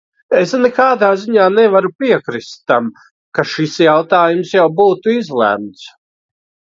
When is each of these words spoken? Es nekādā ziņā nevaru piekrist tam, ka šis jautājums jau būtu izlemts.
Es 0.37 0.53
nekādā 0.59 1.09
ziņā 1.23 1.43
nevaru 1.57 1.91
piekrist 2.03 2.55
tam, 2.71 2.87
ka 3.39 3.45
šis 3.51 3.75
jautājums 3.83 4.55
jau 4.57 4.65
būtu 4.81 5.15
izlemts. 5.19 5.85